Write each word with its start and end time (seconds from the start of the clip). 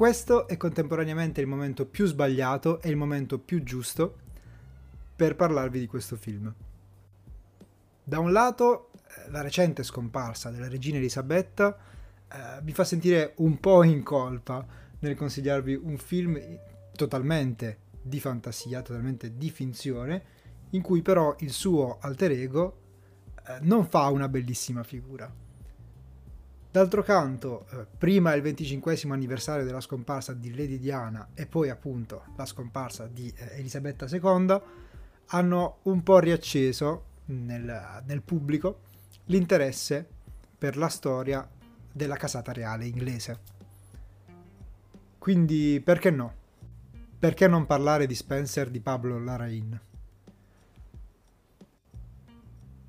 questo 0.00 0.48
è 0.48 0.56
contemporaneamente 0.56 1.42
il 1.42 1.46
momento 1.46 1.84
più 1.84 2.06
sbagliato 2.06 2.80
e 2.80 2.88
il 2.88 2.96
momento 2.96 3.38
più 3.38 3.62
giusto 3.62 4.16
per 5.14 5.36
parlarvi 5.36 5.78
di 5.78 5.86
questo 5.86 6.16
film. 6.16 6.50
Da 8.02 8.18
un 8.18 8.32
lato, 8.32 8.92
eh, 8.94 9.30
la 9.30 9.42
recente 9.42 9.82
scomparsa 9.82 10.48
della 10.48 10.68
regina 10.68 10.96
Elisabetta 10.96 11.76
eh, 12.32 12.62
mi 12.62 12.72
fa 12.72 12.84
sentire 12.84 13.34
un 13.40 13.60
po' 13.60 13.82
in 13.82 14.02
colpa 14.02 14.66
nel 15.00 15.16
consigliarvi 15.16 15.74
un 15.74 15.98
film 15.98 16.40
totalmente 16.96 17.80
di 18.00 18.20
fantasia, 18.20 18.80
totalmente 18.80 19.36
di 19.36 19.50
finzione, 19.50 20.22
in 20.70 20.80
cui 20.80 21.02
però 21.02 21.36
il 21.40 21.50
suo 21.50 21.98
alter 22.00 22.30
ego 22.30 22.78
eh, 23.46 23.58
non 23.60 23.86
fa 23.86 24.08
una 24.08 24.30
bellissima 24.30 24.82
figura. 24.82 25.30
D'altro 26.72 27.02
canto, 27.02 27.66
eh, 27.72 27.86
prima 27.98 28.32
il 28.34 28.42
25 28.42 28.96
anniversario 29.08 29.64
della 29.64 29.80
scomparsa 29.80 30.34
di 30.34 30.54
Lady 30.54 30.78
Diana 30.78 31.30
e 31.34 31.46
poi 31.46 31.68
appunto 31.68 32.26
la 32.36 32.46
scomparsa 32.46 33.08
di 33.08 33.32
eh, 33.34 33.58
Elisabetta 33.58 34.06
II 34.08 34.60
hanno 35.26 35.78
un 35.82 36.02
po' 36.04 36.20
riacceso 36.20 37.06
nel, 37.24 38.02
nel 38.06 38.22
pubblico 38.22 38.82
l'interesse 39.24 40.06
per 40.56 40.76
la 40.76 40.86
storia 40.86 41.48
della 41.90 42.16
casata 42.16 42.52
reale 42.52 42.86
inglese. 42.86 43.38
Quindi 45.18 45.80
perché 45.84 46.10
no? 46.10 46.34
Perché 47.18 47.48
non 47.48 47.66
parlare 47.66 48.06
di 48.06 48.14
Spencer 48.14 48.70
di 48.70 48.78
Pablo 48.78 49.18
Larraín? 49.18 49.78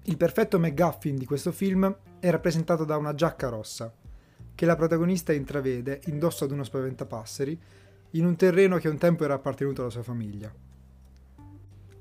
Il 0.04 0.18
perfetto 0.18 0.60
McGuffin 0.60 1.16
di 1.16 1.26
questo 1.26 1.52
film 1.52 1.96
è 2.22 2.30
rappresentato 2.30 2.86
da 2.86 2.98
una 2.98 3.16
giacca 3.16 3.50
rossa, 3.50 3.92
che 4.54 4.66
la 4.68 4.76
protagonista 4.76 5.34
intravede 5.34 6.02
indosso 6.06 6.44
ad 6.44 6.52
uno 6.52 6.64
spaventapasseri 6.64 7.60
in 8.12 8.26
un 8.26 8.36
terreno 8.36 8.78
che 8.78 8.88
un 8.88 9.00
tempo 9.00 9.24
era 9.24 9.34
appartenuto 9.34 9.82
alla 9.82 9.90
sua 9.90 10.04
famiglia. 10.04 10.54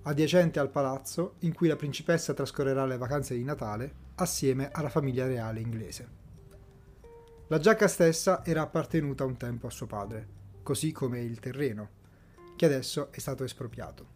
Adiacente 0.03 0.59
al 0.59 0.69
palazzo 0.69 1.37
in 1.41 1.55
cui 1.55 1.69
la 1.69 1.77
principessa 1.77 2.35
trascorrerà 2.35 2.85
le 2.85 2.99
vacanze 2.99 3.35
di 3.35 3.45
Natale 3.45 3.93
assieme 4.17 4.69
alla 4.71 4.91
famiglia 4.91 5.27
reale 5.27 5.61
inglese. 5.61 6.09
La 7.47 7.59
giacca 7.59 7.89
stessa 7.89 8.45
era 8.45 8.61
appartenuta 8.61 9.25
un 9.25 9.39
tempo 9.39 9.69
a 9.69 9.71
suo 9.71 9.87
padre, 9.87 10.29
così 10.62 10.93
come 10.93 11.21
il 11.21 11.41
terreno, 11.41 11.89
che 12.57 12.67
adesso 12.67 13.11
è 13.11 13.19
stato 13.19 13.43
espropriato. 13.43 14.07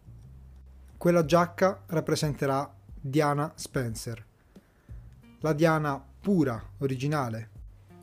Quella 0.97 1.25
giacca 1.25 1.83
rappresenterà 1.87 2.71
Diana 2.93 3.51
Spencer, 3.55 4.23
la 5.45 5.53
Diana 5.53 6.03
pura, 6.21 6.59
originale, 6.79 7.51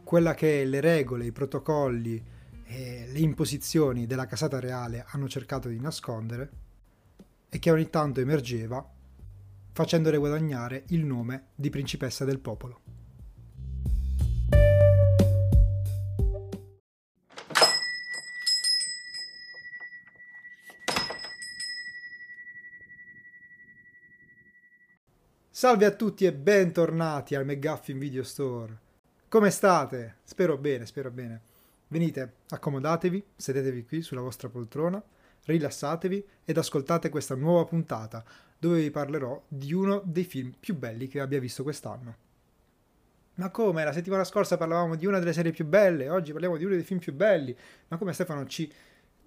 quella 0.04 0.32
che 0.32 0.64
le 0.64 0.80
regole, 0.80 1.24
i 1.24 1.32
protocolli 1.32 2.24
e 2.64 3.08
le 3.10 3.18
imposizioni 3.18 4.06
della 4.06 4.26
casata 4.26 4.60
reale 4.60 5.04
hanno 5.08 5.26
cercato 5.26 5.68
di 5.68 5.80
nascondere 5.80 6.50
e 7.48 7.58
che 7.58 7.72
ogni 7.72 7.90
tanto 7.90 8.20
emergeva 8.20 8.88
facendole 9.72 10.18
guadagnare 10.18 10.84
il 10.90 11.04
nome 11.04 11.46
di 11.56 11.68
principessa 11.68 12.24
del 12.24 12.38
popolo. 12.38 12.80
Salve 25.62 25.84
a 25.84 25.92
tutti 25.92 26.24
e 26.24 26.32
bentornati 26.32 27.36
al 27.36 27.44
McGuffin 27.44 27.96
Video 27.96 28.24
Store. 28.24 28.76
Come 29.28 29.48
state? 29.50 30.16
Spero 30.24 30.58
bene, 30.58 30.86
spero 30.86 31.08
bene. 31.12 31.40
Venite, 31.86 32.32
accomodatevi, 32.48 33.24
sedetevi 33.36 33.84
qui 33.84 34.02
sulla 34.02 34.22
vostra 34.22 34.48
poltrona, 34.48 35.00
rilassatevi 35.44 36.26
ed 36.44 36.58
ascoltate 36.58 37.10
questa 37.10 37.36
nuova 37.36 37.64
puntata 37.64 38.24
dove 38.58 38.80
vi 38.80 38.90
parlerò 38.90 39.40
di 39.46 39.72
uno 39.72 40.02
dei 40.04 40.24
film 40.24 40.52
più 40.58 40.76
belli 40.76 41.06
che 41.06 41.20
abbia 41.20 41.38
visto 41.38 41.62
quest'anno. 41.62 42.16
Ma 43.34 43.48
come? 43.50 43.84
La 43.84 43.92
settimana 43.92 44.24
scorsa 44.24 44.56
parlavamo 44.56 44.96
di 44.96 45.06
una 45.06 45.20
delle 45.20 45.32
serie 45.32 45.52
più 45.52 45.64
belle, 45.64 46.10
oggi 46.10 46.32
parliamo 46.32 46.56
di 46.56 46.64
uno 46.64 46.74
dei 46.74 46.82
film 46.82 46.98
più 46.98 47.14
belli. 47.14 47.56
Ma 47.86 47.98
come 47.98 48.12
Stefano 48.12 48.46
ci... 48.46 48.68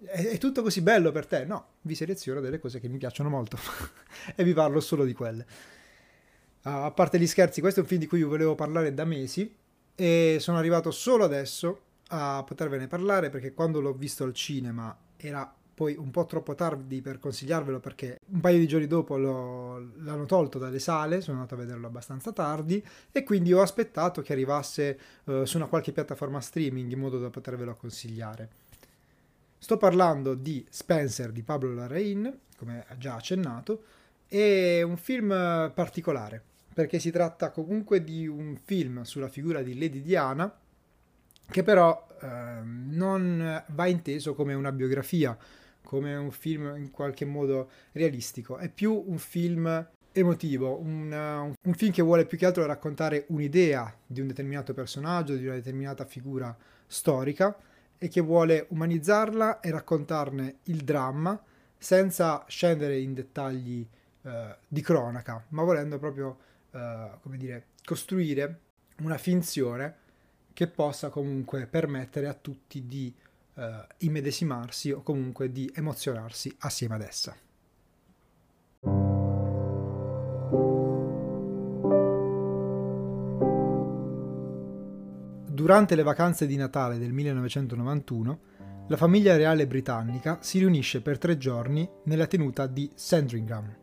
È, 0.03 0.21
è 0.21 0.37
tutto 0.37 0.61
così 0.61 0.81
bello 0.81 1.13
per 1.13 1.27
te? 1.27 1.45
No, 1.45 1.65
vi 1.83 1.95
seleziono 1.95 2.41
delle 2.41 2.59
cose 2.59 2.81
che 2.81 2.89
mi 2.89 2.97
piacciono 2.97 3.29
molto 3.29 3.57
e 4.35 4.43
vi 4.43 4.51
parlo 4.51 4.81
solo 4.81 5.05
di 5.05 5.13
quelle. 5.13 5.45
A 6.67 6.89
parte 6.89 7.19
gli 7.19 7.27
scherzi, 7.27 7.61
questo 7.61 7.79
è 7.79 7.83
un 7.83 7.89
film 7.89 8.01
di 8.01 8.07
cui 8.07 8.23
volevo 8.23 8.55
parlare 8.55 8.91
da 8.91 9.05
mesi 9.05 9.55
e 9.93 10.37
sono 10.39 10.57
arrivato 10.57 10.89
solo 10.89 11.23
adesso 11.23 11.81
a 12.07 12.43
potervene 12.43 12.87
parlare 12.87 13.29
perché 13.29 13.53
quando 13.53 13.79
l'ho 13.79 13.93
visto 13.93 14.23
al 14.23 14.33
cinema 14.33 14.97
era 15.15 15.53
poi 15.75 15.95
un 15.95 16.09
po' 16.09 16.25
troppo 16.25 16.55
tardi 16.55 17.01
per 17.01 17.19
consigliarvelo 17.19 17.79
perché 17.79 18.19
un 18.31 18.39
paio 18.39 18.57
di 18.57 18.67
giorni 18.67 18.87
dopo 18.87 19.15
l'hanno 19.15 20.25
tolto 20.25 20.57
dalle 20.57 20.79
sale, 20.79 21.21
sono 21.21 21.37
andato 21.37 21.53
a 21.53 21.57
vederlo 21.59 21.85
abbastanza 21.85 22.31
tardi 22.31 22.83
e 23.11 23.23
quindi 23.23 23.53
ho 23.53 23.61
aspettato 23.61 24.23
che 24.23 24.33
arrivasse 24.33 24.99
uh, 25.25 25.43
su 25.43 25.57
una 25.57 25.67
qualche 25.67 25.91
piattaforma 25.91 26.41
streaming 26.41 26.91
in 26.91 26.99
modo 26.99 27.19
da 27.19 27.29
potervelo 27.29 27.75
consigliare. 27.75 28.49
Sto 29.59 29.77
parlando 29.77 30.33
di 30.33 30.65
Spencer 30.67 31.31
di 31.31 31.43
Pablo 31.43 31.75
Larraín, 31.75 32.39
come 32.57 32.87
già 32.97 33.13
accennato, 33.13 33.83
è 34.27 34.81
un 34.81 34.97
film 34.97 35.29
particolare 35.71 36.53
perché 36.75 36.99
si 36.99 37.09
tratta 37.09 37.51
comunque 37.51 38.03
di 38.03 38.27
un 38.27 38.57
film 38.61 39.03
sulla 39.03 39.29
figura 39.29 39.61
di 39.61 39.79
Lady 39.79 40.01
Diana 40.01 40.53
che 41.49 41.63
però 41.63 42.05
eh, 42.21 42.27
non 42.63 43.63
va 43.67 43.85
inteso 43.87 44.35
come 44.35 44.53
una 44.53 44.73
biografia, 44.73 45.37
come 45.81 46.17
un 46.17 46.31
film 46.31 46.75
in 46.75 46.91
qualche 46.91 47.23
modo 47.23 47.69
realistico, 47.93 48.57
è 48.57 48.67
più 48.67 49.05
un 49.07 49.17
film 49.17 49.87
emotivo, 50.11 50.77
un, 50.77 51.55
un, 51.61 51.73
film 51.75 51.93
che 51.93 52.01
vuole 52.01 52.25
più 52.25 52.37
che 52.37 52.45
altro 52.45 52.65
raccontare 52.65 53.23
un'idea 53.29 53.95
di 54.05 54.19
un 54.19 54.27
determinato 54.27 54.73
personaggio, 54.73 55.35
di 55.35 55.45
una 55.45 55.55
determinata 55.55 56.03
figura 56.03 56.53
storica 56.87 57.57
e 57.97 58.09
che 58.09 58.19
vuole 58.19 58.65
umanizzarla 58.69 59.61
e 59.61 59.71
raccontarne 59.71 60.57
il 60.63 60.83
dramma 60.83 61.41
senza 61.77 62.43
scendere 62.49 62.97
in 62.99 63.13
dettagli 63.13 63.87
eh, 64.23 64.55
di 64.67 64.81
cronaca, 64.81 65.41
ma 65.49 65.63
volendo 65.63 65.99
proprio 65.99 66.37
uh, 66.75 67.19
come 67.21 67.37
dire, 67.37 67.67
costruire 67.83 68.59
una 68.99 69.17
finzione 69.17 69.95
che 70.53 70.67
possa 70.67 71.09
comunque 71.09 71.67
permettere 71.67 72.27
a 72.27 72.33
tutti 72.33 72.85
di 72.85 73.13
uh, 73.55 73.63
immedesimarsi 73.99 74.91
o 74.91 75.01
comunque 75.01 75.51
di 75.51 75.71
emozionarsi 75.73 76.53
assieme 76.59 76.95
ad 76.95 77.01
essa. 77.01 77.35
Durante 85.51 85.95
le 85.95 86.03
vacanze 86.03 86.45
di 86.45 86.57
Natale 86.57 86.99
del 86.99 87.11
1991, 87.11 88.39
la 88.87 88.97
famiglia 88.97 89.35
reale 89.35 89.65
britannica 89.65 90.37
si 90.41 90.59
riunisce 90.59 91.01
per 91.01 91.17
tre 91.17 91.37
giorni 91.37 91.89
nella 92.03 92.27
tenuta 92.27 92.67
di 92.67 92.91
Sandringham, 92.93 93.75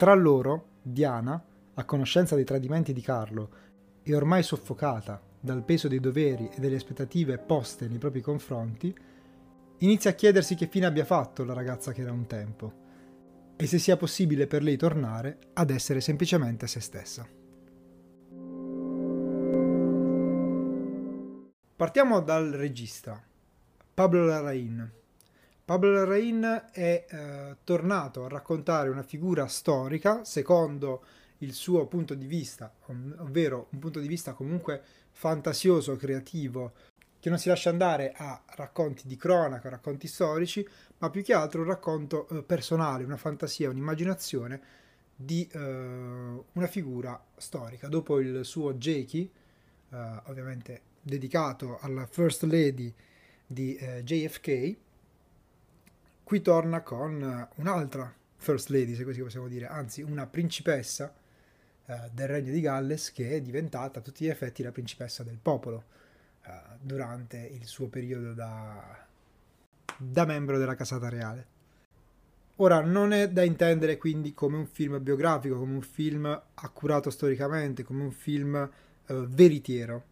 tra 0.00 0.14
loro, 0.14 0.78
Diana, 0.80 1.44
a 1.74 1.84
conoscenza 1.84 2.34
dei 2.34 2.44
tradimenti 2.44 2.94
di 2.94 3.02
Carlo 3.02 3.50
e 4.02 4.14
ormai 4.14 4.42
soffocata 4.42 5.20
dal 5.38 5.62
peso 5.62 5.88
dei 5.88 6.00
doveri 6.00 6.48
e 6.48 6.58
delle 6.58 6.76
aspettative 6.76 7.36
poste 7.36 7.86
nei 7.86 7.98
propri 7.98 8.22
confronti, 8.22 8.96
inizia 9.80 10.08
a 10.08 10.14
chiedersi 10.14 10.54
che 10.54 10.68
fine 10.68 10.86
abbia 10.86 11.04
fatto 11.04 11.44
la 11.44 11.52
ragazza 11.52 11.92
che 11.92 12.00
era 12.00 12.12
un 12.12 12.26
tempo 12.26 12.72
e 13.56 13.66
se 13.66 13.78
sia 13.78 13.98
possibile 13.98 14.46
per 14.46 14.62
lei 14.62 14.78
tornare 14.78 15.36
ad 15.52 15.68
essere 15.68 16.00
semplicemente 16.00 16.66
se 16.66 16.80
stessa. 16.80 17.28
Partiamo 21.76 22.20
dal 22.20 22.52
regista, 22.52 23.22
Pablo 23.92 24.24
Larraín, 24.24 24.99
Pablo 25.70 25.92
Larraín 25.92 26.64
è 26.72 27.06
eh, 27.08 27.56
tornato 27.62 28.24
a 28.24 28.28
raccontare 28.28 28.88
una 28.88 29.04
figura 29.04 29.46
storica 29.46 30.24
secondo 30.24 31.04
il 31.38 31.52
suo 31.52 31.86
punto 31.86 32.14
di 32.14 32.26
vista, 32.26 32.74
ovvero 33.18 33.68
un 33.70 33.78
punto 33.78 34.00
di 34.00 34.08
vista 34.08 34.32
comunque 34.32 34.82
fantasioso, 35.12 35.94
creativo, 35.94 36.72
che 37.20 37.28
non 37.28 37.38
si 37.38 37.46
lascia 37.46 37.70
andare 37.70 38.12
a 38.16 38.42
racconti 38.56 39.06
di 39.06 39.14
cronaca, 39.14 39.68
racconti 39.68 40.08
storici, 40.08 40.66
ma 40.98 41.08
più 41.08 41.22
che 41.22 41.34
altro 41.34 41.60
un 41.60 41.68
racconto 41.68 42.26
eh, 42.26 42.42
personale, 42.42 43.04
una 43.04 43.16
fantasia, 43.16 43.70
un'immaginazione 43.70 44.60
di 45.14 45.48
eh, 45.52 45.58
una 45.60 46.66
figura 46.66 47.24
storica. 47.36 47.86
Dopo 47.86 48.18
il 48.18 48.44
suo 48.44 48.74
Jakey, 48.74 49.30
eh, 49.90 50.20
ovviamente 50.24 50.80
dedicato 51.00 51.78
alla 51.80 52.06
First 52.06 52.42
Lady 52.42 52.92
di 53.46 53.76
eh, 53.76 54.02
JFK, 54.02 54.88
qui 56.30 56.42
torna 56.42 56.82
con 56.82 57.48
un'altra 57.56 58.14
First 58.36 58.68
Lady, 58.68 58.94
se 58.94 59.02
così 59.02 59.20
possiamo 59.20 59.48
dire, 59.48 59.66
anzi 59.66 60.00
una 60.02 60.28
principessa 60.28 61.12
eh, 61.86 62.08
del 62.12 62.28
Regno 62.28 62.52
di 62.52 62.60
Galles 62.60 63.10
che 63.10 63.30
è 63.32 63.40
diventata 63.40 63.98
a 63.98 64.02
tutti 64.02 64.24
gli 64.24 64.28
effetti 64.28 64.62
la 64.62 64.70
principessa 64.70 65.24
del 65.24 65.40
popolo. 65.42 65.86
uh, 66.46 66.76
durante 66.80 67.36
il 67.36 67.66
suo 67.66 67.88
periodo 67.88 68.32
da, 68.32 69.04
da 69.96 70.24
membro 70.24 70.56
della 70.56 70.76
casata 70.76 71.08
reale. 71.08 71.46
Ora, 72.58 72.80
non 72.80 73.12
è 73.12 73.28
da 73.28 73.42
intendere 73.42 73.96
quindi 73.96 74.32
come 74.32 74.56
un 74.56 74.66
film 74.66 75.02
biografico, 75.02 75.58
come 75.58 75.74
un 75.74 75.82
film 75.82 76.42
accurato 76.54 77.10
storicamente, 77.10 77.82
come 77.82 78.04
un 78.04 78.12
film 78.12 78.70
uh, 79.08 79.14
veritiero. 79.26 80.04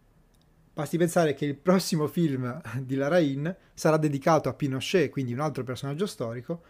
Basti 0.79 0.97
pensare 0.97 1.33
che 1.33 1.43
il 1.43 1.57
prossimo 1.57 2.07
film 2.07 2.61
di 2.79 2.95
Larain 2.95 3.53
sarà 3.73 3.97
dedicato 3.97 4.47
a 4.47 4.53
Pinochet, 4.53 5.09
quindi 5.09 5.33
un 5.33 5.41
altro 5.41 5.65
personaggio 5.65 6.05
storico, 6.05 6.61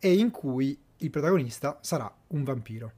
e 0.00 0.14
in 0.14 0.32
cui 0.32 0.76
il 0.96 1.10
protagonista 1.10 1.78
sarà 1.80 2.12
un 2.28 2.42
vampiro. 2.42 2.92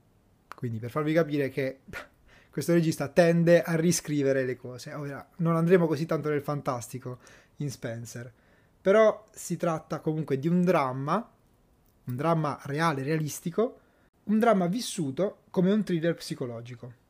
Quindi 0.56 0.78
per 0.78 0.90
farvi 0.90 1.12
capire 1.12 1.50
che 1.50 1.80
questo 2.48 2.72
regista 2.72 3.08
tende 3.08 3.60
a 3.60 3.76
riscrivere 3.76 4.46
le 4.46 4.56
cose. 4.56 4.94
Ora, 4.94 5.28
non 5.36 5.54
andremo 5.54 5.86
così 5.86 6.06
tanto 6.06 6.30
nel 6.30 6.40
fantastico 6.40 7.18
in 7.56 7.70
Spencer, 7.70 8.32
però 8.80 9.22
si 9.32 9.58
tratta 9.58 10.00
comunque 10.00 10.38
di 10.38 10.48
un 10.48 10.62
dramma 10.62 11.30
un 12.06 12.16
dramma 12.16 12.58
reale, 12.62 13.02
realistico, 13.02 13.80
un 14.24 14.38
dramma 14.38 14.66
vissuto 14.66 15.40
come 15.50 15.70
un 15.70 15.84
thriller 15.84 16.14
psicologico. 16.14 17.03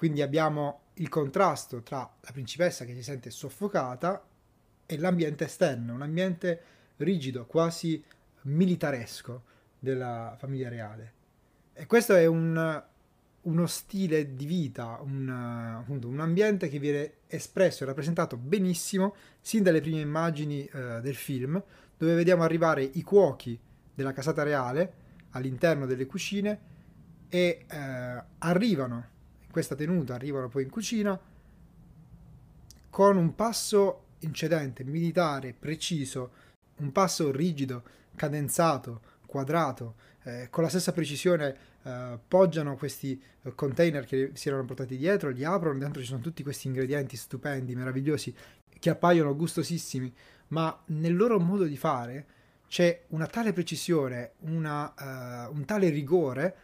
Quindi 0.00 0.22
abbiamo 0.22 0.84
il 0.94 1.10
contrasto 1.10 1.82
tra 1.82 1.98
la 1.98 2.32
principessa 2.32 2.86
che 2.86 2.94
si 2.94 3.02
sente 3.02 3.28
soffocata 3.28 4.26
e 4.86 4.96
l'ambiente 4.96 5.44
esterno, 5.44 5.92
un 5.92 6.00
ambiente 6.00 6.62
rigido, 6.96 7.44
quasi 7.44 8.02
militaresco 8.44 9.42
della 9.78 10.36
famiglia 10.38 10.70
reale. 10.70 11.12
E 11.74 11.84
questo 11.84 12.14
è 12.14 12.24
un, 12.24 12.82
uno 13.42 13.66
stile 13.66 14.34
di 14.34 14.46
vita, 14.46 14.98
un, 15.02 15.28
appunto, 15.28 16.08
un, 16.08 16.20
ambiente 16.20 16.70
che 16.70 16.78
viene 16.78 17.16
espresso 17.26 17.82
e 17.82 17.86
rappresentato 17.86 18.38
benissimo 18.38 19.14
sin 19.42 19.62
dalle 19.62 19.82
prime 19.82 20.00
immagini 20.00 20.66
uh, 20.72 21.02
del 21.02 21.14
film, 21.14 21.62
dove 21.98 22.14
vediamo 22.14 22.42
arrivare 22.42 22.82
i 22.82 23.02
cuochi 23.02 23.60
della 23.92 24.14
casata 24.14 24.44
reale 24.44 24.92
all'interno 25.32 25.84
delle 25.84 26.06
cucine 26.06 26.58
e 27.28 27.66
eh, 27.68 28.24
arrivano 28.38 29.18
questa 29.50 29.74
tenuta, 29.74 30.14
arrivano 30.14 30.48
poi 30.48 30.64
in 30.64 30.70
cucina 30.70 31.18
con 32.88 33.16
un 33.16 33.34
passo 33.34 34.04
incedente, 34.20 34.84
militare, 34.84 35.54
preciso, 35.58 36.32
un 36.76 36.92
passo 36.92 37.30
rigido, 37.30 37.82
cadenzato, 38.14 39.00
quadrato, 39.26 39.94
eh, 40.24 40.48
con 40.50 40.62
la 40.62 40.68
stessa 40.68 40.92
precisione 40.92 41.56
eh, 41.82 42.18
poggiano 42.26 42.76
questi 42.76 43.20
eh, 43.42 43.54
container 43.54 44.04
che 44.04 44.32
si 44.34 44.48
erano 44.48 44.64
portati 44.64 44.96
dietro, 44.96 45.30
li 45.30 45.44
aprono, 45.44 45.78
dentro 45.78 46.02
ci 46.02 46.08
sono 46.08 46.20
tutti 46.20 46.42
questi 46.42 46.66
ingredienti 46.66 47.16
stupendi, 47.16 47.74
meravigliosi, 47.74 48.34
che 48.78 48.90
appaiono 48.90 49.36
gustosissimi, 49.36 50.12
ma 50.48 50.76
nel 50.86 51.16
loro 51.16 51.38
modo 51.38 51.64
di 51.64 51.76
fare 51.76 52.26
c'è 52.66 53.04
una 53.08 53.26
tale 53.26 53.52
precisione, 53.52 54.32
una, 54.40 54.94
uh, 55.48 55.54
un 55.54 55.64
tale 55.64 55.88
rigore 55.90 56.56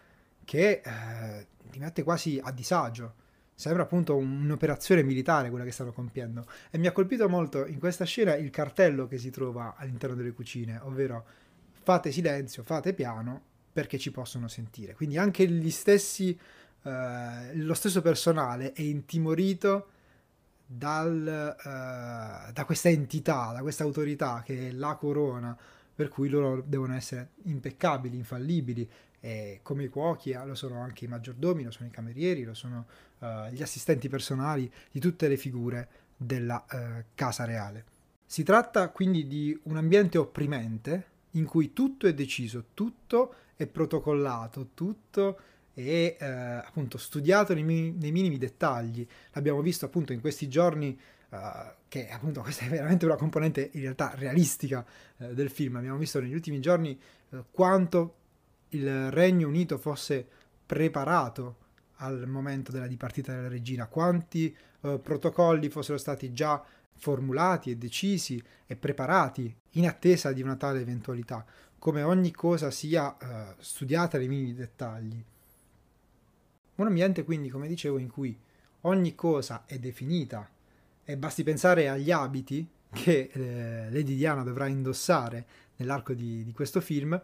che 0.46 0.80
uh, 0.82 1.70
ti 1.70 1.78
mette 1.78 2.02
quasi 2.02 2.40
a 2.42 2.50
disagio. 2.52 3.14
Sembra 3.54 3.82
appunto 3.82 4.16
un'operazione 4.16 5.02
militare 5.02 5.50
quella 5.50 5.64
che 5.64 5.72
stanno 5.72 5.92
compiendo. 5.92 6.46
E 6.70 6.78
mi 6.78 6.86
ha 6.86 6.92
colpito 6.92 7.28
molto 7.28 7.66
in 7.66 7.78
questa 7.78 8.04
scena 8.04 8.34
il 8.34 8.50
cartello 8.50 9.06
che 9.06 9.18
si 9.18 9.30
trova 9.30 9.74
all'interno 9.76 10.14
delle 10.14 10.32
cucine, 10.32 10.78
ovvero 10.82 11.26
fate 11.82 12.12
silenzio, 12.12 12.62
fate 12.62 12.94
piano 12.94 13.42
perché 13.72 13.98
ci 13.98 14.10
possono 14.10 14.48
sentire. 14.48 14.94
Quindi 14.94 15.18
anche 15.18 15.46
gli 15.48 15.70
stessi, 15.70 16.38
uh, 16.82 16.90
lo 17.54 17.74
stesso 17.74 18.00
personale 18.00 18.72
è 18.72 18.82
intimorito 18.82 19.88
dal, 20.68 21.54
da 22.52 22.64
questa 22.64 22.88
entità, 22.88 23.52
da 23.52 23.62
questa 23.62 23.84
autorità 23.84 24.42
che 24.44 24.68
è 24.68 24.72
la 24.72 24.96
corona 24.96 25.56
per 25.96 26.08
cui 26.08 26.28
loro 26.28 26.62
devono 26.64 26.94
essere 26.94 27.30
impeccabili, 27.44 28.16
infallibili, 28.16 28.88
e 29.18 29.60
come 29.62 29.84
i 29.84 29.88
cuochi 29.88 30.32
lo 30.44 30.54
sono 30.54 30.80
anche 30.80 31.06
i 31.06 31.08
maggiordomi, 31.08 31.64
lo 31.64 31.70
sono 31.70 31.88
i 31.88 31.90
camerieri, 31.90 32.44
lo 32.44 32.54
sono 32.54 32.86
uh, 33.18 33.48
gli 33.50 33.62
assistenti 33.62 34.08
personali 34.08 34.70
di 34.92 35.00
tutte 35.00 35.26
le 35.26 35.38
figure 35.38 35.88
della 36.16 36.64
uh, 36.70 37.02
casa 37.14 37.44
reale. 37.44 37.84
Si 38.26 38.42
tratta 38.42 38.90
quindi 38.90 39.26
di 39.26 39.58
un 39.64 39.78
ambiente 39.78 40.18
opprimente 40.18 41.06
in 41.32 41.46
cui 41.46 41.72
tutto 41.72 42.06
è 42.06 42.14
deciso, 42.14 42.66
tutto 42.74 43.34
è 43.56 43.66
protocollato, 43.66 44.68
tutto 44.74 45.38
è 45.72 46.16
eh, 46.18 46.26
appunto 46.26 46.96
studiato 46.96 47.52
nei, 47.52 47.62
nei, 47.62 48.12
minimi 48.12 48.38
dettagli. 48.38 49.06
L'abbiamo 49.32 49.60
visto 49.60 49.84
appunto 49.84 50.12
in 50.12 50.20
questi 50.20 50.48
giorni 50.48 50.98
Uh, 51.28 51.72
che 51.88 52.08
appunto 52.08 52.40
questa 52.42 52.66
è 52.66 52.68
veramente 52.68 53.04
una 53.04 53.16
componente 53.16 53.70
in 53.72 53.80
realtà 53.80 54.12
realistica 54.14 54.84
uh, 55.16 55.32
del 55.32 55.50
film. 55.50 55.76
Abbiamo 55.76 55.98
visto 55.98 56.20
negli 56.20 56.34
ultimi 56.34 56.60
giorni 56.60 56.98
uh, 57.30 57.44
quanto 57.50 58.14
il 58.70 59.10
Regno 59.10 59.48
Unito 59.48 59.76
fosse 59.78 60.26
preparato 60.64 61.64
al 61.96 62.26
momento 62.28 62.70
della 62.70 62.86
dipartita 62.86 63.34
della 63.34 63.48
regina, 63.48 63.86
quanti 63.86 64.54
protocolli 64.80 65.70
fossero 65.70 65.98
stati 65.98 66.32
già 66.32 66.62
formulati 66.92 67.70
e 67.70 67.76
decisi 67.76 68.40
e 68.66 68.76
preparati 68.76 69.52
in 69.72 69.86
attesa 69.86 70.30
di 70.32 70.42
una 70.42 70.56
tale 70.56 70.80
eventualità, 70.80 71.44
come 71.78 72.02
ogni 72.02 72.32
cosa 72.32 72.70
sia 72.70 73.16
studiata 73.58 74.18
nei 74.18 74.28
minimi 74.28 74.54
dettagli. 74.54 75.24
Un 76.76 76.86
ambiente 76.86 77.24
quindi, 77.24 77.48
come 77.48 77.66
dicevo, 77.66 77.98
in 77.98 78.10
cui 78.10 78.38
ogni 78.82 79.14
cosa 79.14 79.64
è 79.64 79.78
definita 79.78 80.48
e 81.08 81.16
basti 81.16 81.44
pensare 81.44 81.88
agli 81.88 82.10
abiti 82.10 82.68
che 82.90 83.30
eh, 83.32 83.90
Lady 83.90 84.16
Diana 84.16 84.42
dovrà 84.42 84.66
indossare 84.66 85.46
nell'arco 85.76 86.12
di, 86.14 86.42
di 86.42 86.52
questo 86.52 86.80
film, 86.80 87.20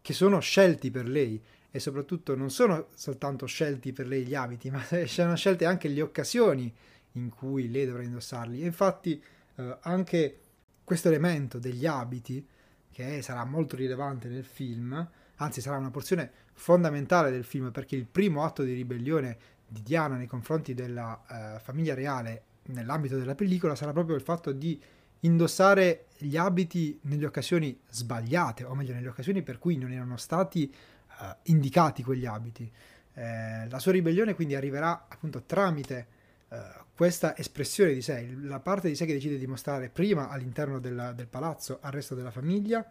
che 0.00 0.12
sono 0.12 0.38
scelti 0.38 0.90
per 0.92 1.08
lei 1.08 1.42
e 1.70 1.80
soprattutto 1.80 2.36
non 2.36 2.50
sono 2.50 2.86
soltanto 2.94 3.46
scelti 3.46 3.92
per 3.92 4.06
lei 4.06 4.24
gli 4.24 4.36
abiti, 4.36 4.70
ma 4.70 4.84
sono 5.06 5.34
scelte 5.34 5.64
anche 5.64 5.88
le 5.88 6.00
occasioni 6.00 6.72
in 7.12 7.28
cui 7.30 7.68
lei 7.70 7.86
dovrà 7.86 8.04
indossarli. 8.04 8.62
E 8.62 8.66
infatti 8.66 9.20
eh, 9.56 9.78
anche 9.80 10.38
questo 10.84 11.08
elemento 11.08 11.58
degli 11.58 11.86
abiti, 11.86 12.46
che 12.92 13.20
sarà 13.22 13.44
molto 13.44 13.74
rilevante 13.74 14.28
nel 14.28 14.44
film, 14.44 15.10
anzi 15.36 15.60
sarà 15.60 15.76
una 15.76 15.90
porzione 15.90 16.30
fondamentale 16.52 17.32
del 17.32 17.42
film 17.42 17.72
perché 17.72 17.96
il 17.96 18.06
primo 18.06 18.44
atto 18.44 18.62
di 18.62 18.72
ribellione 18.74 19.36
di 19.66 19.82
Diana 19.82 20.14
nei 20.14 20.28
confronti 20.28 20.72
della 20.74 21.56
eh, 21.56 21.58
famiglia 21.58 21.94
reale 21.94 22.42
nell'ambito 22.66 23.18
della 23.18 23.34
pellicola 23.34 23.74
sarà 23.74 23.92
proprio 23.92 24.16
il 24.16 24.22
fatto 24.22 24.52
di 24.52 24.80
indossare 25.20 26.06
gli 26.18 26.36
abiti 26.36 26.98
nelle 27.02 27.26
occasioni 27.26 27.78
sbagliate, 27.88 28.64
o 28.64 28.74
meglio 28.74 28.92
nelle 28.92 29.08
occasioni 29.08 29.42
per 29.42 29.58
cui 29.58 29.76
non 29.76 29.92
erano 29.92 30.16
stati 30.16 30.72
uh, 31.20 31.24
indicati 31.44 32.02
quegli 32.02 32.26
abiti. 32.26 32.70
Eh, 33.16 33.68
la 33.68 33.78
sua 33.78 33.92
ribellione 33.92 34.34
quindi 34.34 34.54
arriverà 34.54 35.06
appunto 35.08 35.44
tramite 35.44 36.06
uh, 36.48 36.56
questa 36.94 37.36
espressione 37.36 37.92
di 37.92 38.02
sé, 38.02 38.36
la 38.42 38.60
parte 38.60 38.88
di 38.88 38.96
sé 38.96 39.06
che 39.06 39.12
decide 39.12 39.38
di 39.38 39.46
mostrare 39.46 39.88
prima 39.88 40.28
all'interno 40.28 40.78
della, 40.78 41.12
del 41.12 41.26
palazzo 41.26 41.78
al 41.80 41.92
resto 41.92 42.14
della 42.14 42.30
famiglia 42.30 42.86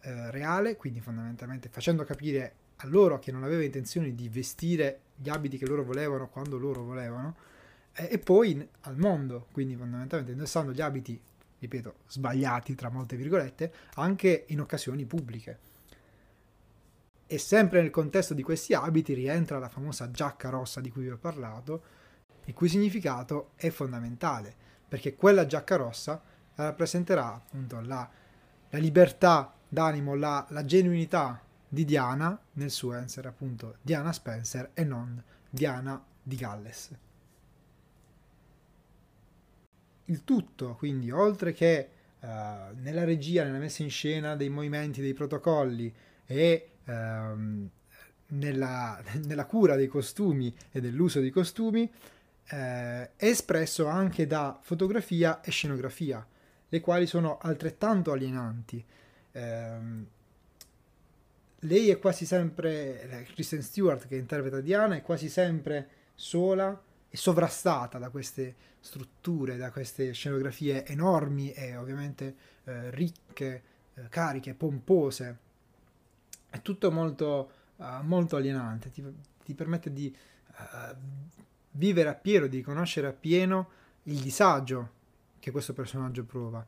eh, 0.00 0.30
reale, 0.30 0.76
quindi 0.76 1.00
fondamentalmente 1.00 1.68
facendo 1.68 2.04
capire 2.04 2.52
a 2.76 2.86
loro 2.86 3.18
che 3.18 3.32
non 3.32 3.42
aveva 3.42 3.64
intenzione 3.64 4.14
di 4.14 4.28
vestire 4.28 5.00
gli 5.16 5.28
abiti 5.28 5.58
che 5.58 5.66
loro 5.66 5.82
volevano 5.82 6.28
quando 6.28 6.56
loro 6.56 6.84
volevano, 6.84 7.34
e 7.92 8.18
poi 8.18 8.68
al 8.82 8.96
mondo, 8.96 9.48
quindi 9.52 9.76
fondamentalmente 9.76 10.32
indossando 10.32 10.72
gli 10.72 10.80
abiti, 10.80 11.20
ripeto, 11.58 11.94
sbagliati 12.06 12.74
tra 12.74 12.90
molte 12.90 13.16
virgolette, 13.16 13.72
anche 13.94 14.44
in 14.48 14.60
occasioni 14.60 15.04
pubbliche. 15.04 15.58
E 17.26 17.38
sempre 17.38 17.82
nel 17.82 17.90
contesto 17.90 18.34
di 18.34 18.42
questi 18.42 18.72
abiti 18.72 19.12
rientra 19.14 19.58
la 19.58 19.68
famosa 19.68 20.10
giacca 20.10 20.48
rossa 20.48 20.80
di 20.80 20.90
cui 20.90 21.02
vi 21.02 21.10
ho 21.10 21.18
parlato, 21.18 21.82
il 22.44 22.54
cui 22.54 22.68
significato 22.68 23.50
è 23.56 23.68
fondamentale, 23.70 24.54
perché 24.88 25.14
quella 25.14 25.44
giacca 25.44 25.76
rossa 25.76 26.22
rappresenterà 26.54 27.34
appunto 27.34 27.80
la, 27.80 28.08
la 28.70 28.78
libertà 28.78 29.54
d'animo, 29.68 30.14
la, 30.14 30.46
la 30.48 30.64
genuinità 30.64 31.42
di 31.68 31.84
Diana 31.84 32.38
nel 32.52 32.70
suo 32.70 32.94
essere 32.94 33.28
appunto 33.28 33.76
Diana 33.82 34.12
Spencer 34.12 34.70
e 34.72 34.84
non 34.84 35.22
Diana 35.50 36.02
di 36.22 36.36
Galles. 36.36 36.90
Il 40.08 40.24
tutto, 40.24 40.74
quindi 40.74 41.10
oltre 41.10 41.52
che 41.52 41.88
uh, 42.20 42.26
nella 42.80 43.04
regia, 43.04 43.44
nella 43.44 43.58
messa 43.58 43.82
in 43.82 43.90
scena 43.90 44.36
dei 44.36 44.48
movimenti, 44.48 45.00
dei 45.00 45.14
protocolli 45.14 45.92
e 46.26 46.70
uh, 46.84 46.90
nella, 48.26 49.02
nella, 49.24 49.46
cura 49.46 49.76
dei 49.76 49.86
costumi 49.86 50.54
e 50.70 50.80
dell'uso 50.80 51.20
dei 51.20 51.30
costumi, 51.30 51.82
uh, 51.82 52.54
è 52.54 53.10
espresso 53.16 53.86
anche 53.86 54.26
da 54.26 54.58
fotografia 54.62 55.40
e 55.40 55.50
scenografia, 55.50 56.26
le 56.68 56.80
quali 56.80 57.06
sono 57.06 57.38
altrettanto 57.38 58.12
alienanti. 58.12 58.84
Ehm, 59.32 60.06
lei 61.62 61.90
è 61.90 61.98
quasi 61.98 62.24
sempre, 62.24 63.26
Kristen 63.32 63.62
Stewart 63.62 64.06
che 64.06 64.16
interpreta 64.16 64.60
Diana, 64.60 64.94
è 64.96 65.02
quasi 65.02 65.28
sempre 65.28 65.88
sola 66.14 66.80
è 67.08 67.16
sovrastata 67.16 67.98
da 67.98 68.10
queste 68.10 68.54
strutture, 68.80 69.56
da 69.56 69.70
queste 69.70 70.12
scenografie 70.12 70.84
enormi 70.86 71.52
e 71.52 71.76
ovviamente 71.76 72.36
eh, 72.64 72.90
ricche, 72.90 73.62
eh, 73.94 74.08
cariche, 74.08 74.54
pompose. 74.54 75.38
È 76.50 76.62
tutto 76.62 76.90
molto, 76.90 77.50
uh, 77.76 77.84
molto 78.02 78.36
alienante, 78.36 78.90
ti, 78.90 79.04
ti, 79.44 79.54
permette 79.54 79.92
di 79.92 80.14
uh, 80.46 80.96
vivere 81.72 82.08
appieno, 82.08 82.46
di 82.46 82.62
conoscere 82.62 83.06
appieno 83.06 83.68
il 84.04 84.18
disagio 84.20 84.92
che 85.38 85.50
questo 85.50 85.74
personaggio 85.74 86.24
prova. 86.24 86.66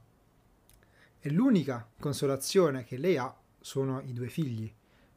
E 1.19 1.31
l'unica 1.31 1.87
consolazione 1.99 2.85
che 2.85 2.99
lei 2.99 3.17
ha 3.17 3.35
sono 3.59 4.01
i 4.01 4.13
due 4.13 4.29
figli, 4.29 4.71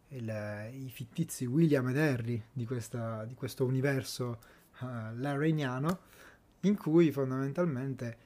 il, 0.09 0.69
i 0.73 0.89
fittizi 0.89 1.45
William 1.45 1.89
ed 1.89 1.97
Harry 1.97 2.41
di, 2.51 2.65
questa, 2.65 3.25
di 3.25 3.33
questo 3.33 3.65
universo 3.65 4.39
uh, 4.83 5.19
larrainiano, 5.19 5.99
in 6.61 6.77
cui 6.77 7.11
fondamentalmente 7.11 8.17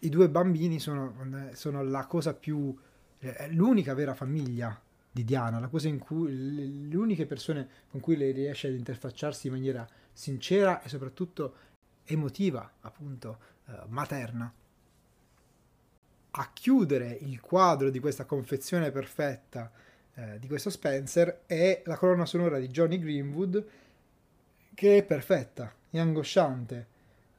i 0.00 0.08
due 0.08 0.28
bambini 0.28 0.78
sono, 0.78 1.14
sono 1.52 1.82
la 1.82 2.06
cosa 2.06 2.34
più... 2.34 2.74
Eh, 3.18 3.48
l'unica 3.52 3.94
vera 3.94 4.14
famiglia 4.14 4.78
di 5.10 5.24
Diana, 5.24 5.58
la 5.58 5.68
cosa 5.68 5.88
in 5.88 5.98
cui 5.98 6.88
le 6.88 6.96
uniche 6.96 7.24
persone 7.24 7.66
con 7.88 8.00
cui 8.00 8.16
lei 8.16 8.32
riesce 8.32 8.68
ad 8.68 8.74
interfacciarsi 8.74 9.46
in 9.46 9.54
maniera 9.54 9.88
sincera 10.12 10.82
e 10.82 10.90
soprattutto 10.90 11.54
emotiva, 12.04 12.70
appunto, 12.82 13.38
eh, 13.66 13.72
materna. 13.88 14.52
A 16.38 16.50
chiudere 16.52 17.16
il 17.22 17.40
quadro 17.40 17.88
di 17.88 17.98
questa 17.98 18.26
confezione 18.26 18.90
perfetta 18.90 19.72
eh, 20.14 20.38
di 20.38 20.48
questo 20.48 20.70
Spencer 20.70 21.42
è 21.46 21.82
la 21.86 21.96
colonna 21.96 22.26
sonora 22.26 22.58
di 22.58 22.68
Johnny 22.68 22.98
Greenwood, 22.98 23.66
che 24.76 24.98
è 24.98 25.02
perfetta, 25.04 25.72
è 25.88 25.98
angosciante 25.98 26.86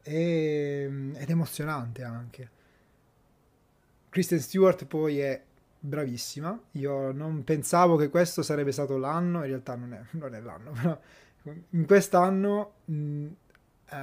e, 0.01 1.11
ed 1.13 1.29
emozionante 1.29 2.01
anche. 2.03 2.49
Kristen 4.09 4.39
Stewart 4.39 4.85
poi 4.85 5.19
è 5.19 5.39
bravissima. 5.79 6.59
Io 6.71 7.11
non 7.11 7.43
pensavo 7.43 7.95
che 7.95 8.09
questo 8.09 8.41
sarebbe 8.41 8.71
stato 8.71 8.97
l'anno, 8.97 9.41
in 9.41 9.49
realtà 9.49 9.75
non 9.75 9.93
è, 9.93 10.01
non 10.17 10.33
è 10.33 10.41
l'anno, 10.41 10.71
però 10.71 10.99
in 11.69 11.85
quest'anno 11.85 12.73
mh, 12.85 13.25
uh, 13.91 13.95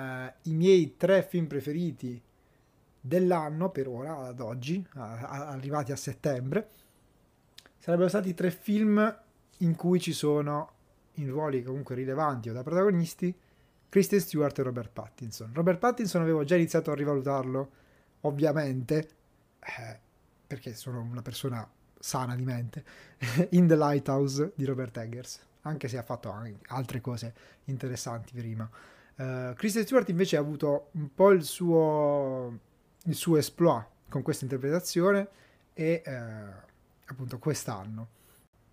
i 0.43 0.55
miei 0.55 0.97
tre 0.97 1.25
film 1.25 1.47
preferiti 1.47 2.23
dell'anno 3.01 3.71
per 3.71 3.89
ora, 3.89 4.19
ad 4.19 4.39
oggi, 4.39 4.87
a, 4.95 5.19
a, 5.19 5.49
arrivati 5.49 5.91
a 5.91 5.97
settembre, 5.97 6.69
sarebbero 7.79 8.09
stati 8.09 8.33
tre 8.33 8.53
film 8.53 9.23
in 9.59 9.75
cui 9.75 9.99
ci 9.99 10.13
sono 10.13 10.74
in 11.15 11.31
ruoli 11.31 11.63
comunque 11.63 11.95
rilevanti 11.95 12.49
o 12.49 12.53
da 12.53 12.63
protagonisti 12.63 13.35
Kristen 13.89 14.19
Stewart 14.19 14.59
e 14.59 14.63
Robert 14.63 14.91
Pattinson. 14.93 15.53
Robert 15.55 15.79
Pattinson 15.79 16.21
avevo 16.23 16.43
già 16.43 16.57
iniziato 16.57 16.91
a 16.91 16.97
rivalutarlo, 16.97 17.71
ovviamente, 18.23 19.09
eh, 19.61 19.99
perché 20.47 20.75
sono 20.75 21.01
una 21.01 21.23
persona 21.23 21.69
sana 21.97 22.35
di 22.35 22.45
mente, 22.45 22.85
in 23.51 23.69
The 23.69 23.77
Lighthouse 23.77 24.53
di 24.57 24.65
Robert 24.65 24.97
Eggers, 24.97 25.41
anche 25.63 25.87
se 25.87 25.97
ha 25.97 26.03
fatto 26.03 26.35
altre 26.67 27.01
cose 27.01 27.33
interessanti 27.67 28.35
prima. 28.35 28.69
Uh, 29.17 29.55
Kristen 29.55 29.85
Stewart 29.85 30.09
invece 30.09 30.37
ha 30.37 30.41
avuto 30.41 30.89
un 30.95 31.15
po' 31.15 31.31
il 31.31 31.45
suo, 31.45 32.59
il 33.05 33.15
suo 33.15 33.37
exploit 33.37 33.87
con 34.09 34.23
questa 34.23 34.45
interpretazione 34.45 35.29
e 35.73 36.03
uh, 36.05 36.11
appunto 37.07 37.39
quest'anno. 37.39 38.09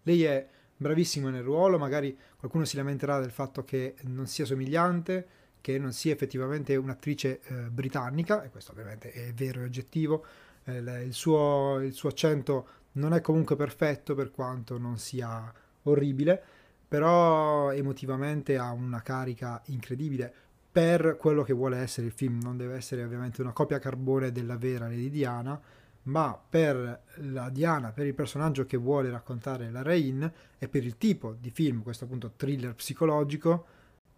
Lei 0.02 0.24
è 0.24 0.48
bravissima 0.82 1.30
nel 1.30 1.44
ruolo, 1.44 1.78
magari 1.78 2.18
qualcuno 2.36 2.66
si 2.66 2.76
lamenterà 2.76 3.20
del 3.20 3.30
fatto 3.30 3.64
che 3.64 3.94
non 4.06 4.26
sia 4.26 4.46
somigliante, 4.46 5.28
che 5.62 5.78
non 5.78 5.94
sia 5.94 6.12
effettivamente 6.12 6.76
un'attrice 6.76 7.40
eh, 7.44 7.54
britannica, 7.70 8.42
e 8.42 8.50
questo 8.50 8.72
ovviamente 8.72 9.12
è 9.12 9.32
vero 9.32 9.62
e 9.62 9.66
oggettivo, 9.66 10.26
eh, 10.64 10.78
il, 10.80 11.14
suo, 11.14 11.80
il 11.82 11.94
suo 11.94 12.10
accento 12.10 12.68
non 12.94 13.14
è 13.14 13.22
comunque 13.22 13.56
perfetto 13.56 14.16
per 14.16 14.32
quanto 14.32 14.80
non 14.80 14.98
sia 14.98 15.54
orribile, 15.84 16.42
però 16.88 17.72
emotivamente 17.72 18.58
ha 18.58 18.72
una 18.72 19.04
carica 19.04 19.62
incredibile 19.68 20.34
per 20.72 21.16
quello 21.16 21.44
che 21.44 21.54
vuole 21.54 21.78
essere 21.78 22.08
il 22.08 22.14
film. 22.14 22.40
Non 22.42 22.58
deve 22.58 22.76
essere 22.76 23.04
ovviamente 23.04 23.42
una 23.42 23.54
copia 23.54 23.78
carbone 23.78 24.32
della 24.32 24.58
vera 24.58 24.88
Lady 24.88 25.12
Diana, 25.12 25.62
ma 26.04 26.40
per 26.50 27.04
la 27.16 27.50
Diana, 27.50 27.92
per 27.92 28.08
il 28.08 28.14
personaggio 28.14 28.66
che 28.66 28.78
vuole 28.78 29.10
raccontare 29.10 29.70
la 29.70 29.82
Rain 29.82 30.32
e 30.58 30.68
per 30.68 30.84
il 30.84 30.98
tipo 30.98 31.34
di 31.40 31.52
film, 31.52 31.84
questo 31.84 32.06
appunto 32.06 32.34
thriller 32.36 32.74
psicologico, 32.74 33.66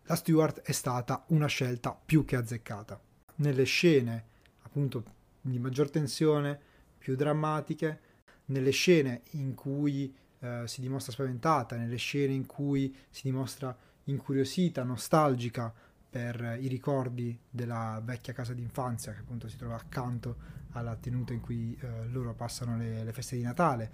la 0.04 0.16
Stewart 0.16 0.62
è 0.62 0.72
stata 0.72 1.24
una 1.28 1.48
scelta 1.48 1.94
più 1.94 2.26
che 2.26 2.36
azzeccata. 2.36 3.00
Nelle 3.36 3.64
scene 3.64 4.26
appunto 4.62 5.04
di 5.42 5.60
maggior 5.60 5.90
tensione, 5.90 6.60
più 6.98 7.16
drammatiche, 7.16 8.00
nelle 8.46 8.72
scene 8.72 9.22
in 9.32 9.54
cui 9.54 10.14
eh, 10.40 10.64
si 10.66 10.82
dimostra 10.82 11.12
spaventata, 11.12 11.76
nelle 11.76 11.98
scene 11.98 12.34
in 12.34 12.46
cui 12.46 12.96
si 13.10 13.24
dimostra 13.24 13.76
incuriosita, 14.06 14.84
nostalgica 14.84 15.74
per 16.14 16.60
i 16.62 16.68
ricordi 16.68 17.36
della 17.50 18.00
vecchia 18.06 18.34
casa 18.34 18.54
d'infanzia 18.54 19.14
che 19.14 19.22
appunto 19.22 19.48
si 19.48 19.58
trova 19.58 19.74
accanto 19.74 20.36
alla 20.74 20.96
tenuta 20.96 21.34
in 21.34 21.42
cui 21.42 21.76
eh, 21.82 22.06
loro 22.10 22.36
passano 22.36 22.78
le, 22.78 23.04
le, 23.04 23.12
feste 23.14 23.36
di 23.36 23.42
Natale. 23.42 23.90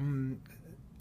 Mm, 0.00 0.32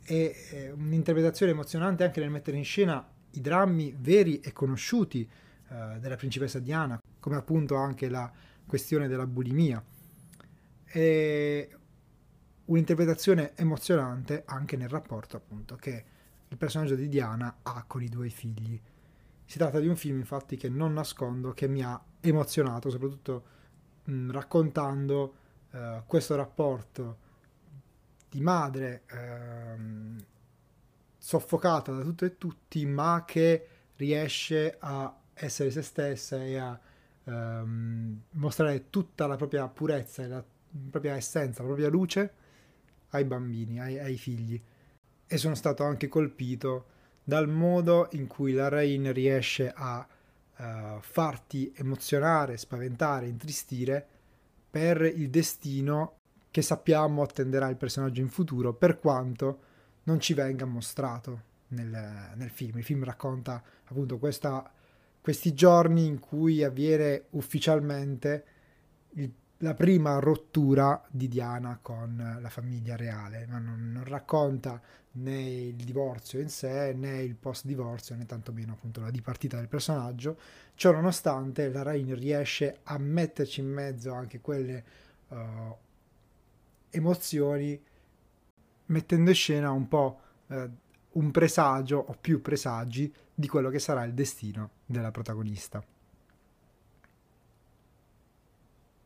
è, 0.04 0.36
è, 0.52 0.72
un'interpretazione 0.72 1.54
emozionante 1.54 2.04
anche 2.04 2.20
nel 2.20 2.30
mettere 2.30 2.58
in 2.58 2.66
scena 2.66 3.10
i 3.32 3.40
drammi 3.40 3.96
veri 3.98 4.42
e 4.42 4.52
conosciuti 4.52 5.22
eh, 5.22 5.98
della 5.98 6.18
principessa 6.18 6.60
Diana, 6.60 7.02
come 7.22 7.38
appunto 7.38 7.78
anche 7.78 8.10
la 8.10 8.30
questione 8.66 9.08
della 9.08 9.26
bulimia. 9.26 9.82
È 10.84 11.70
un'interpretazione 12.66 13.56
emozionante 13.56 14.44
anche 14.46 14.76
nel 14.76 14.90
rapporto 14.90 15.38
appunto 15.38 15.78
che 15.78 16.04
il 16.50 16.58
personaggio 16.58 16.96
di 16.96 17.08
Diana 17.08 17.60
ha 17.62 17.86
con 17.88 18.04
i 18.04 18.10
due 18.10 18.28
figli. 18.28 18.78
Si 19.50 19.58
tratta 19.58 19.80
di 19.80 19.88
un 19.88 19.96
film 19.96 20.20
infatti 20.20 20.58
che 20.58 20.70
non 20.70 20.94
nascondo, 20.94 21.54
che 21.54 21.68
mi 21.68 21.82
ha 21.82 22.00
emozionato, 22.20 22.92
soprattutto 22.92 23.44
mh, 24.04 24.30
raccontando 24.30 25.34
uh, 25.72 26.04
questo 26.06 26.36
rapporto 26.36 27.18
di 28.30 28.42
madre 28.42 29.02
uh, 29.12 30.24
soffocata 31.18 31.92
da 31.92 32.04
tutto 32.04 32.26
e 32.26 32.38
tutti, 32.38 32.86
ma 32.86 33.24
che 33.26 33.68
riesce 33.96 34.78
a 34.78 35.18
essere 35.34 35.72
se 35.72 35.82
stessa 35.82 36.44
e 36.44 36.56
a 36.56 36.80
um, 37.24 38.22
mostrare 38.34 38.92
tutta 38.92 39.26
la 39.26 39.36
propria 39.36 39.68
purezza 39.68 40.22
e 40.22 40.28
la 40.28 40.44
propria 40.92 41.16
essenza, 41.16 41.64
la 41.64 41.70
propria 41.70 41.90
luce 41.90 42.34
ai 43.10 43.26
bambini, 43.26 43.80
ai, 43.80 43.98
ai 43.98 44.16
figli. 44.16 44.62
E 45.26 45.38
sono 45.38 45.56
stato 45.56 45.84
anche 45.84 46.08
colpito 46.08 46.98
dal 47.30 47.48
modo 47.48 48.10
in 48.14 48.26
cui 48.26 48.54
la 48.54 48.70
Rain 48.70 49.14
riesce 49.14 49.72
a 49.74 50.06
uh, 50.58 50.64
farti 51.00 51.72
emozionare, 51.76 52.58
spaventare, 52.58 53.28
intristire 53.28 54.06
per 54.68 55.02
il 55.02 55.30
destino 55.30 56.16
che 56.50 56.64
sappiamo 56.64 57.22
attenderà 57.22 57.70
il 57.70 57.78
personaggio 57.78 58.22
in 58.22 58.30
futuro, 58.30 58.74
per 58.74 59.00
quanto 59.00 59.60
non 60.04 60.20
ci 60.20 60.34
venga 60.34 60.66
mostrato 60.66 61.42
nel, 61.68 62.32
nel 62.34 62.50
film. 62.50 62.80
Il 62.80 62.84
film 62.84 63.04
racconta 63.04 63.62
appunto 63.86 64.18
questa, 64.18 64.68
questi 65.22 65.54
giorni 65.54 66.08
in 66.08 66.20
cui 66.20 66.64
avviene 66.64 67.26
ufficialmente 67.32 68.46
il 69.12 69.32
la 69.62 69.74
prima 69.74 70.20
rottura 70.20 71.04
di 71.10 71.28
Diana 71.28 71.80
con 71.82 72.40
la 72.42 72.50
famiglia 72.50 72.96
reale, 72.96 73.46
ma 73.48 73.58
non, 73.58 73.92
non, 73.92 74.06
racconta 74.06 74.82
né 75.12 75.42
il 75.42 75.76
divorzio 75.76 76.40
in 76.40 76.50
sé 76.50 76.94
né 76.94 77.22
il 77.22 77.36
post 77.36 77.66
divorzio 77.66 78.16
né 78.16 78.26
tantomeno 78.26 78.74
appunto 78.74 79.02
la 79.02 79.12
dipartita 79.12 79.58
del 79.58 79.68
personaggio. 79.68 80.38
Ciò 80.76 80.92
nonostante 80.92 81.70
la 81.70 81.82
Rain 81.82 82.16
riesce 82.16 82.80
a 82.84 82.98
metterci 82.98 83.60
in 83.60 83.68
mezzo 83.68 84.14
anche 84.14 84.40
quelle 84.40 84.84
uh, 85.28 85.76
emozioni 86.90 87.82
mettendo 88.86 89.30
in 89.30 89.36
scena 89.36 89.72
un 89.72 89.88
po' 89.90 90.20
uh, 90.48 90.70
un 91.12 91.32
presagio 91.32 91.98
o 91.98 92.16
più 92.20 92.42
presagi 92.42 93.14
di 93.34 93.48
quello 93.48 93.70
che 93.70 93.80
sarà 93.80 94.06
il 94.06 94.14
destino 94.14 94.70
della 94.86 95.12
protagonista. 95.12 95.84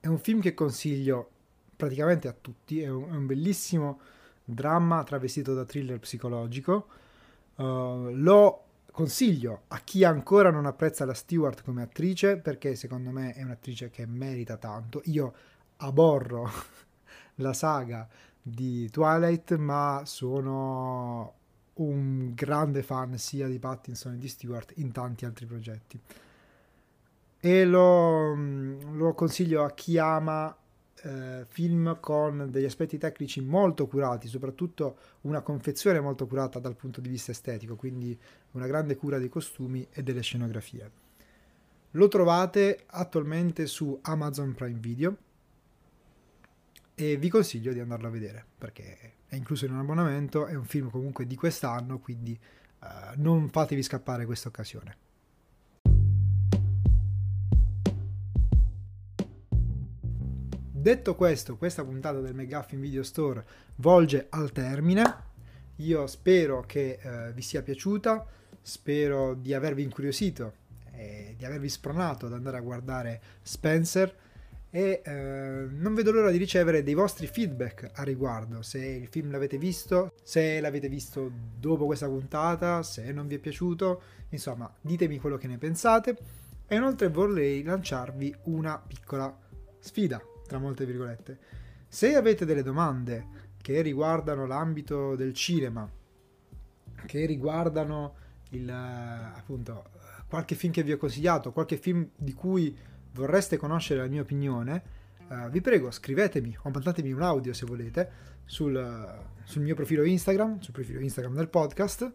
È 0.04 0.08
un 0.08 0.20
film 0.20 0.42
che 0.42 0.54
consiglio 0.54 1.30
praticamente 1.78 2.28
a 2.28 2.34
tutti, 2.34 2.82
è 2.82 2.90
un, 2.90 3.10
è 3.10 3.16
un 3.16 3.26
bellissimo 3.26 4.02
dramma 4.44 5.02
travestito 5.06 5.54
da 5.54 5.64
thriller 5.64 5.98
psicologico. 5.98 6.88
Uh, 7.56 8.10
lo 8.12 8.66
consiglio 8.92 9.62
a 9.70 9.80
chi 9.80 10.04
ancora 10.04 10.52
non 10.52 10.66
apprezza 10.66 11.06
la 11.06 11.14
Stewart 11.14 11.64
come 11.64 11.84
attrice 11.84 12.36
perché 12.36 12.76
secondo 12.76 13.12
me 13.12 13.32
è 13.32 13.44
un'attrice 13.44 13.92
che 13.92 14.06
merita 14.06 14.58
tanto. 14.58 15.02
Io 15.06 15.34
aborro 15.78 16.52
la 17.36 17.54
saga 17.54 18.06
di 18.42 18.90
Twilight, 18.90 19.56
ma 19.56 20.02
sono 20.04 21.34
un 21.76 22.34
grande 22.34 22.84
fan 22.84 23.18
sia 23.18 23.48
di 23.48 23.58
Pattinson 23.58 24.16
che 24.16 24.20
di 24.20 24.28
Stewart 24.28 24.74
in 24.76 24.92
tanti 24.92 25.24
altri 25.24 25.46
progetti. 25.46 25.98
E 27.46 27.66
lo, 27.66 28.34
mm, 28.34 28.96
lo 28.96 29.14
consiglio 29.14 29.66
a 29.66 29.74
chi 29.74 29.98
ama 29.98 30.56
eh, 31.02 31.44
film 31.46 32.00
con 32.00 32.48
degli 32.50 32.64
aspetti 32.64 32.98
tecnici 32.98 33.42
molto 33.42 33.86
curati, 33.86 34.30
soprattutto 34.30 34.98
una 35.22 35.42
confezione 35.42 36.00
molto 36.00 36.26
curata 36.26 36.60
dal 36.60 36.78
punto 36.78 37.02
di 37.02 37.10
vista 37.10 37.32
estetico, 37.32 37.76
quindi 37.76 38.18
una 38.52 38.66
grande 38.66 38.96
cura 38.96 39.18
dei 39.18 39.28
costumi 39.28 39.86
e 39.92 40.04
delle 40.04 40.22
scenografie. 40.22 40.90
Lo 41.92 42.08
trovate 42.08 42.86
attualmente 42.86 43.66
su 43.66 44.00
Amazon 44.04 44.54
Prime 44.54 44.80
Video 44.80 45.18
e 46.96 47.18
vi 47.18 47.28
consiglio 47.28 47.74
di 47.74 47.82
andarlo 47.82 48.08
a 48.08 48.12
vedere 48.12 48.46
perché 48.58 49.16
è 49.28 49.36
incluso 49.36 49.66
in 49.66 49.74
un 49.74 49.80
abbonamento, 49.80 50.46
è 50.46 50.56
un 50.56 50.64
film 50.64 50.90
comunque 50.90 51.28
di 51.28 51.36
quest'anno, 51.36 52.00
quindi 52.00 52.40
uh, 52.80 52.86
non 53.18 53.50
fatevi 53.50 53.84
scappare 53.84 54.26
questa 54.26 54.48
occasione. 54.48 55.12
Detto 60.84 61.16
questo, 61.16 61.56
questa 61.56 61.86
puntata 61.86 62.20
del 62.20 62.36
McGuffin 62.36 62.82
Video 62.82 63.04
Store 63.04 63.42
volge 63.76 64.28
al 64.32 64.52
termine. 64.52 65.02
Io 65.78 66.06
spero 66.08 66.66
che 66.68 67.00
eh, 67.02 67.32
vi 67.32 67.42
sia 67.42 67.62
piaciuta, 67.62 68.26
spero 68.62 69.34
di 69.34 69.54
avervi 69.54 69.82
incuriosito 69.82 70.56
e 70.92 71.36
di 71.38 71.46
avervi 71.46 71.70
spronato 71.70 72.26
ad 72.26 72.34
andare 72.34 72.58
a 72.58 72.60
guardare 72.60 73.22
Spencer 73.42 74.14
e 74.70 75.02
eh, 75.06 75.68
non 75.70 75.94
vedo 75.94 76.12
l'ora 76.12 76.32
di 76.32 76.38
ricevere 76.38 76.84
dei 76.84 76.96
vostri 76.96 77.28
feedback 77.28 77.90
a 77.94 78.04
riguardo, 78.04 78.62
se 78.62 78.86
il 78.86 79.08
film 79.08 79.32
l'avete 79.32 79.58
visto, 79.58 80.12
se 80.22 80.60
l'avete 80.60 80.90
visto 80.90 81.32
dopo 81.58 81.86
questa 81.86 82.08
puntata, 82.08 82.84
se 82.84 83.10
non 83.14 83.28
vi 83.28 83.36
è 83.36 83.40
piaciuto, 83.40 84.02
insomma 84.32 84.70
ditemi 84.82 85.18
quello 85.18 85.38
che 85.38 85.48
ne 85.48 85.58
pensate. 85.58 86.18
E 86.68 86.76
inoltre 86.76 87.08
vorrei 87.08 87.64
lanciarvi 87.64 88.36
una 88.44 88.78
piccola 88.86 89.34
sfida 89.80 90.22
tra 90.54 90.62
molte 90.62 90.86
virgolette. 90.86 91.40
Se 91.88 92.16
avete 92.16 92.46
delle 92.46 92.62
domande 92.62 93.26
che 93.60 93.82
riguardano 93.82 94.46
l'ambito 94.46 95.16
del 95.16 95.34
cinema, 95.34 95.90
che 97.08 97.26
riguardano 97.26 98.16
il, 98.52 98.70
appunto 98.70 99.90
qualche 100.28 100.54
film 100.54 100.72
che 100.72 100.84
vi 100.84 100.92
ho 100.92 100.98
consigliato, 100.98 101.52
qualche 101.52 101.78
film 101.78 102.08
di 102.16 102.34
cui 102.34 102.78
vorreste 103.14 103.58
conoscere 103.58 104.02
la 104.02 104.08
mia 104.08 104.22
opinione, 104.22 105.02
Uh, 105.26 105.50
vi 105.50 105.62
prego 105.62 105.90
scrivetemi 105.90 106.56
o 106.64 106.70
mandatemi 106.70 107.14
un 107.14 107.22
audio 107.22 107.54
se 107.54 107.66
volete 107.66 108.12
sul, 108.44 109.20
sul, 109.46 109.62
mio 109.62 109.74
profilo 109.74 110.04
Instagram, 110.04 110.60
sul 110.60 110.74
profilo 110.74 111.00
Instagram 111.00 111.34
del 111.34 111.48
podcast 111.48 112.14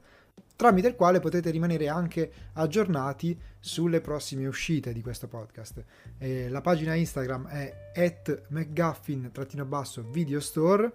tramite 0.58 0.88
il 0.88 0.96
quale 0.96 1.20
potete 1.20 1.50
rimanere 1.50 1.86
anche 1.86 2.32
aggiornati 2.54 3.40
sulle 3.60 4.00
prossime 4.00 4.48
uscite 4.48 4.92
di 4.92 5.00
questo 5.00 5.28
podcast. 5.28 5.84
Eh, 6.18 6.48
la 6.48 6.60
pagina 6.60 6.96
Instagram 6.96 7.46
è 7.46 7.92
at 7.94 8.46
mcguffin-videostore 8.48 10.92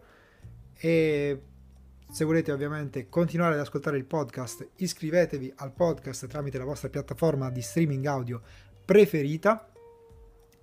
e 0.75 1.41
se 2.12 2.25
volete 2.25 2.51
ovviamente 2.51 3.08
continuare 3.08 3.53
ad 3.53 3.62
ascoltare 3.62 3.96
il 3.96 4.03
podcast 4.03 4.72
iscrivetevi 4.75 5.53
al 5.55 5.72
podcast 5.72 6.27
tramite 6.27 6.58
la 6.58 6.65
vostra 6.65 6.89
piattaforma 6.89 7.50
di 7.50 7.62
streaming 7.62 8.05
audio 8.05 8.41
preferita. 8.84 9.72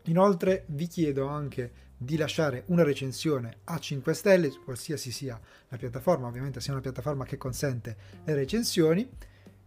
Inoltre 0.04 0.64
vi 0.66 0.86
chiedo 0.86 1.26
anche 1.26 1.72
di 2.02 2.16
lasciare 2.16 2.62
una 2.68 2.82
recensione 2.82 3.58
a 3.64 3.78
5 3.78 4.14
stelle, 4.14 4.50
qualsiasi 4.64 5.12
sia 5.12 5.38
la 5.68 5.76
piattaforma, 5.76 6.28
ovviamente 6.28 6.58
sia 6.58 6.72
una 6.72 6.80
piattaforma 6.80 7.26
che 7.26 7.36
consente 7.36 7.96
le 8.24 8.34
recensioni. 8.34 9.06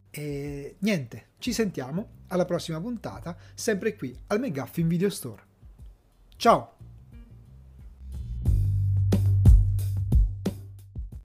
E 0.09 0.75
niente, 0.79 1.27
ci 1.37 1.53
sentiamo 1.53 2.23
alla 2.29 2.45
prossima 2.45 2.81
puntata, 2.81 3.37
sempre 3.53 3.95
qui 3.95 4.17
al 4.27 4.39
McGuffin 4.39 4.87
Video 4.87 5.11
Store. 5.11 5.43
Ciao! 6.35 6.72